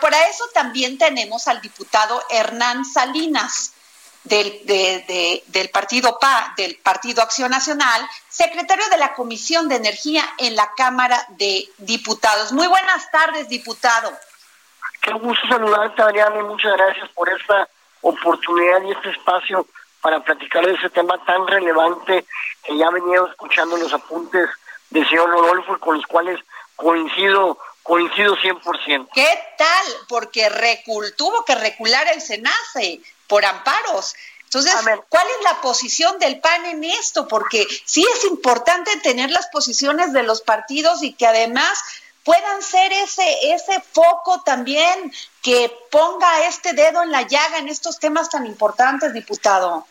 [0.00, 3.74] Para eso también tenemos al diputado Hernán Salinas.
[4.22, 9.76] Del, de, de, del partido PA, del Partido Acción Nacional, secretario de la Comisión de
[9.76, 12.52] Energía en la Cámara de Diputados.
[12.52, 14.12] Muy buenas tardes, diputado.
[15.00, 17.66] Qué gusto saludarte, Adriana, y muchas gracias por esta
[18.02, 19.66] oportunidad y este espacio
[20.00, 22.26] para platicar de ese tema tan relevante
[22.62, 24.48] que ya venía escuchando los apuntes
[24.90, 26.40] del señor Rodolfo y con los cuales
[26.76, 29.08] coincido coincido 100%.
[29.12, 29.86] ¿Qué tal?
[30.08, 34.14] Porque recul, tuvo que recular el SENACE por amparos.
[34.44, 34.74] Entonces,
[35.08, 37.28] ¿cuál es la posición del PAN en esto?
[37.28, 41.78] Porque sí es importante tener las posiciones de los partidos y que además
[42.24, 48.00] puedan ser ese, ese foco también que ponga este dedo en la llaga en estos
[48.00, 49.86] temas tan importantes, diputado.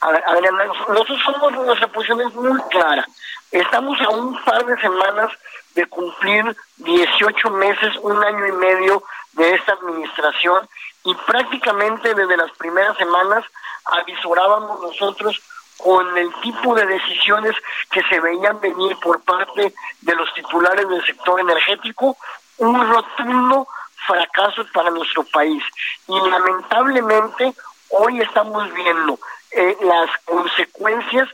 [0.00, 0.52] A ver,
[0.88, 3.06] nosotros somos, nuestra posición es muy clara.
[3.50, 5.30] Estamos a un par de semanas
[5.74, 10.66] de cumplir 18 meses, un año y medio de esta administración
[11.04, 13.44] y prácticamente desde las primeras semanas
[13.84, 15.40] avisorábamos nosotros
[15.76, 17.54] con el tipo de decisiones
[17.90, 22.16] que se veían venir por parte de los titulares del sector energético,
[22.58, 23.66] un rotundo
[24.06, 25.62] fracaso para nuestro país.
[26.06, 27.54] Y lamentablemente
[27.90, 29.18] hoy estamos viendo
[29.52, 31.28] eh, las consecuencias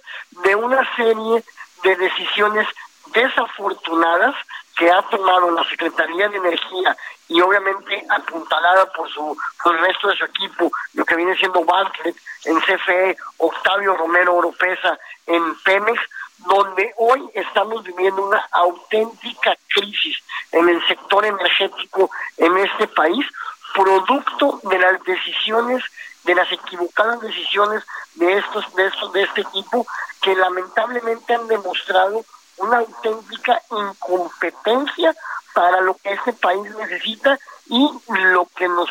[0.45, 1.45] de una serie
[1.83, 2.67] de decisiones
[3.13, 4.35] desafortunadas
[4.77, 6.97] que ha tomado la Secretaría de Energía
[7.29, 11.65] y obviamente apuntalada por su por el resto de su equipo, lo que viene siendo
[11.65, 16.01] Bartlett en CFE, Octavio Romero Oropesa en Pemex,
[16.39, 20.19] donde hoy estamos viviendo una auténtica crisis
[20.53, 23.27] en el sector energético en este país,
[23.75, 25.83] producto de las decisiones,
[26.27, 27.83] de las equivocadas decisiones
[28.17, 29.87] de estos, de estos, de este tipo,
[30.21, 32.25] que lamentablemente han demostrado
[32.59, 35.15] una auténtica incompetencia
[35.55, 37.39] para lo que este país necesita
[37.69, 38.89] y lo que nos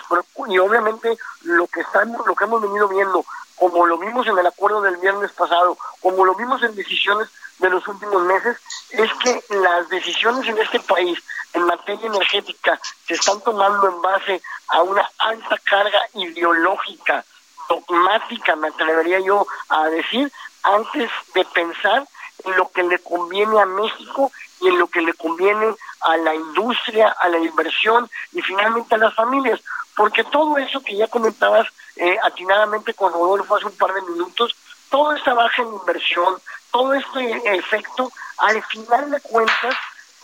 [0.47, 3.23] y obviamente lo que estamos lo que hemos venido viendo
[3.56, 7.29] como lo vimos en el acuerdo del viernes pasado como lo vimos en decisiones
[7.65, 8.57] de los últimos meses
[8.91, 11.19] es que las decisiones en este país
[11.53, 17.25] en materia energética se están tomando en base a una alta carga ideológica
[17.67, 20.31] dogmática me atrevería yo a decir
[20.63, 22.07] antes de pensar
[22.43, 24.31] en lo que le conviene a México
[24.61, 28.99] y en lo que le conviene a la industria, a la inversión y finalmente a
[28.99, 29.59] las familias.
[29.95, 34.55] Porque todo eso que ya comentabas eh, atinadamente con Rodolfo hace un par de minutos,
[34.89, 36.35] toda esta baja en inversión,
[36.75, 39.75] todo este efecto, al final de cuentas,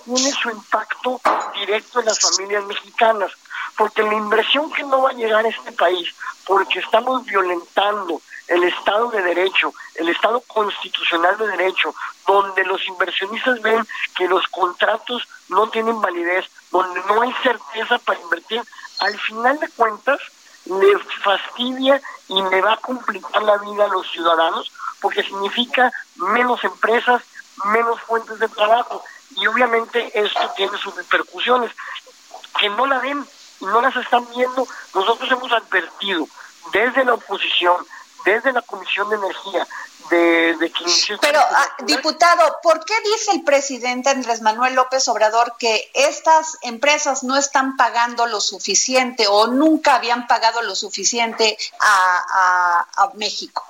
[0.03, 1.21] tiene su impacto
[1.53, 3.31] directo en las familias mexicanas.
[3.77, 6.13] Porque la inversión que no va a llegar a este país,
[6.45, 11.95] porque estamos violentando el Estado de Derecho, el Estado constitucional de Derecho,
[12.27, 13.87] donde los inversionistas ven
[14.17, 18.61] que los contratos no tienen validez, donde no hay certeza para invertir,
[18.99, 20.19] al final de cuentas
[20.65, 26.63] le fastidia y le va a complicar la vida a los ciudadanos porque significa menos
[26.63, 27.23] empresas,
[27.65, 29.03] menos fuentes de trabajo
[29.35, 31.71] y obviamente esto tiene sus repercusiones
[32.59, 33.25] que no la ven
[33.59, 34.67] y no las están viendo.
[34.93, 36.27] Nosotros hemos advertido
[36.71, 37.77] desde la oposición,
[38.25, 39.67] desde la Comisión de Energía,
[40.11, 40.71] de, de
[41.21, 47.23] Pero, ah, diputado, ¿por qué dice el presidente Andrés Manuel López Obrador que estas empresas
[47.23, 53.65] no están pagando lo suficiente o nunca habían pagado lo suficiente a, a, México?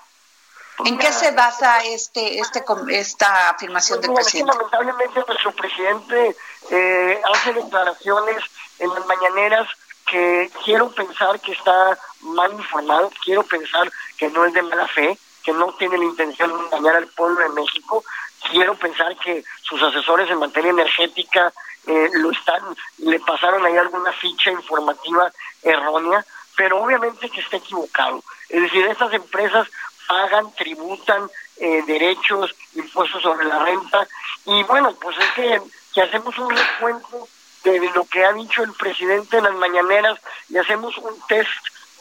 [0.83, 4.51] ¿En qué se basa este, este, esta afirmación del presidente?
[4.51, 6.35] Lamentablemente nuestro presidente
[6.71, 8.37] eh, hace declaraciones
[8.79, 9.67] en las mañaneras
[10.09, 15.17] que quiero pensar que está mal informado, quiero pensar que no es de mala fe,
[15.43, 18.03] que no tiene la intención de engañar al pueblo de México,
[18.49, 21.53] quiero pensar que sus asesores en materia energética
[21.87, 22.61] eh, lo están,
[22.99, 25.31] le pasaron ahí alguna ficha informativa
[25.63, 28.23] errónea, pero obviamente que está equivocado.
[28.49, 29.67] Es decir, estas empresas
[30.07, 34.07] pagan, tributan eh, derechos, impuestos sobre la renta,
[34.45, 35.61] y bueno, pues es que,
[35.93, 37.27] que hacemos un recuento
[37.63, 41.49] de lo que ha dicho el presidente en las mañaneras y hacemos un test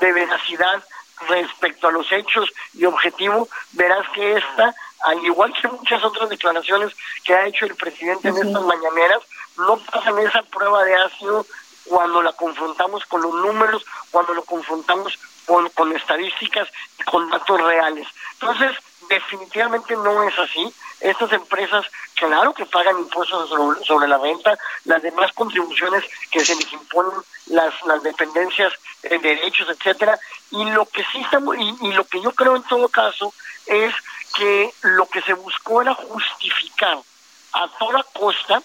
[0.01, 0.83] de veracidad
[1.29, 6.95] respecto a los hechos y objetivo, verás que esta, al igual que muchas otras declaraciones
[7.25, 9.21] que ha hecho el presidente en estas mañaneras,
[9.57, 11.47] no pasan esa prueba de ácido
[11.85, 16.69] cuando la confrontamos con los números, cuando lo confrontamos con, con estadísticas
[16.99, 18.07] y con datos reales.
[18.35, 18.77] Entonces,
[19.11, 20.73] definitivamente no es así.
[21.01, 21.85] Estas empresas,
[22.15, 23.49] claro que pagan impuestos
[23.87, 27.13] sobre, la renta, las demás contribuciones que se les imponen,
[27.47, 28.73] las, las dependencias,
[29.03, 30.19] de derechos, etcétera,
[30.51, 33.33] y lo que sí estamos, y, y lo que yo creo en todo caso
[33.67, 33.95] es
[34.35, 36.99] que lo que se buscó era justificar
[37.53, 38.63] a toda costa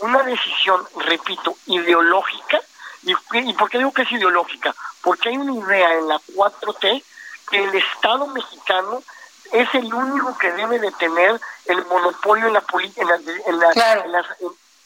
[0.00, 2.60] una decisión, repito, ideológica.
[3.02, 4.74] ¿Y, ¿Y por qué digo que es ideológica?
[5.02, 7.02] Porque hay una idea en la 4T
[7.50, 9.02] que el Estado mexicano
[9.52, 12.64] es el único que debe de tener el monopolio en la
[12.96, 14.26] en, la,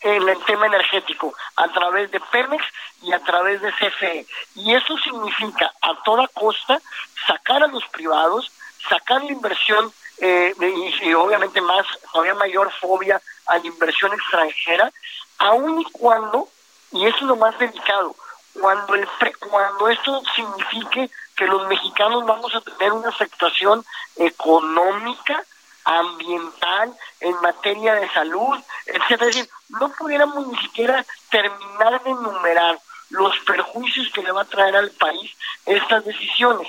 [0.02, 2.64] en, el tema energético a través de Pemex
[3.02, 4.26] y a través de CFE
[4.56, 6.80] y eso significa a toda costa
[7.26, 8.50] sacar a los privados
[8.88, 10.54] sacar la inversión eh,
[11.02, 14.92] y, obviamente más todavía mayor fobia a la inversión extranjera
[15.38, 16.48] aun y cuando
[16.92, 18.14] y eso es lo más delicado
[18.60, 19.08] cuando el
[19.50, 23.84] cuando esto signifique que los mexicanos vamos a tener una afectación
[24.16, 25.42] económica,
[25.84, 29.30] ambiental, en materia de salud, etcétera.
[29.30, 32.78] Es decir, no pudiéramos ni siquiera terminar de enumerar
[33.10, 35.32] los perjuicios que le va a traer al país
[35.66, 36.68] estas decisiones.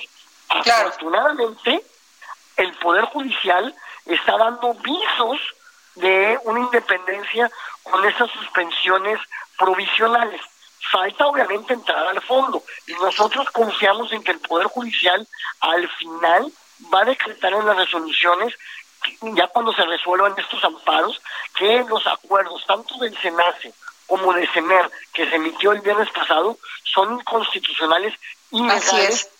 [0.50, 1.84] Afortunadamente,
[2.58, 3.74] el Poder Judicial
[4.06, 5.40] está dando visos
[5.96, 7.50] de una independencia
[7.84, 9.20] con esas suspensiones
[9.58, 10.42] provisionales.
[10.94, 15.28] Falta obviamente entrar al fondo y nosotros confiamos en que el Poder Judicial
[15.62, 16.54] al final
[16.94, 18.54] va a decretar en las resoluciones,
[19.22, 21.20] ya cuando se resuelvan estos amparos,
[21.58, 23.74] que los acuerdos tanto del SENACE
[24.06, 28.14] como de CENER que se emitió el viernes pasado son inconstitucionales,
[28.52, 29.32] ilegales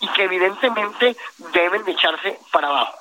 [0.00, 1.16] y que evidentemente
[1.52, 2.98] deben de echarse para abajo.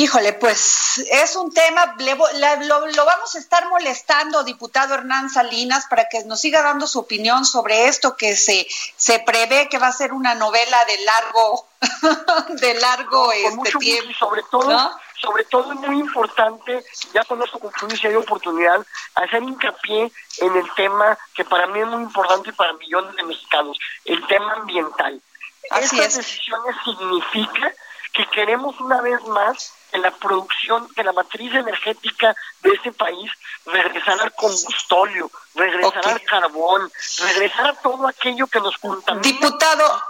[0.00, 6.24] Híjole, pues es un tema, lo, vamos a estar molestando, diputado Hernán Salinas, para que
[6.24, 8.66] nos siga dando su opinión sobre esto que se,
[8.96, 11.66] se prevé que va a ser una novela de largo,
[12.60, 14.14] de largo este tiempo.
[14.18, 14.90] sobre todo,
[15.20, 16.82] sobre todo es muy importante,
[17.12, 18.80] ya con esto concluye si hay oportunidad,
[19.16, 23.22] hacer hincapié en el tema que para mí es muy importante y para millones de
[23.24, 25.20] mexicanos, el tema ambiental.
[25.68, 27.74] Así Estas decisiones significa
[28.12, 33.30] que queremos una vez más que la producción, que la matriz energética de este país
[33.66, 39.22] regresar al combustóleo, regresar al carbón, regresar a todo aquello que nos contamina.
[39.22, 40.02] Diputado,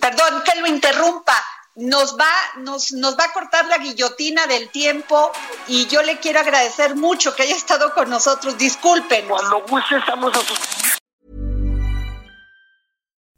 [0.00, 1.34] perdón que lo interrumpa,
[1.76, 5.32] nos va, nos, nos va a cortar la guillotina del tiempo
[5.66, 8.58] y yo le quiero agradecer mucho que haya estado con nosotros.
[8.58, 9.28] Disculpen.
[9.28, 10.58] Cuando guste estamos a sus...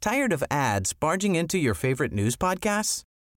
[0.00, 3.04] Tired of ads barging into your favorite news podcasts?